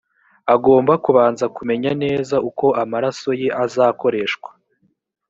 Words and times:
agomba 0.53 0.93
kubanza 1.05 1.45
kumenya 1.55 1.91
neza 2.03 2.35
uko 2.49 2.65
amaraso 2.83 3.29
ye 3.41 3.47
azakoreshwa 3.63 4.49